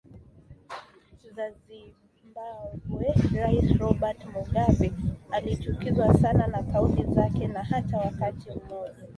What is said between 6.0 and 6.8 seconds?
sana na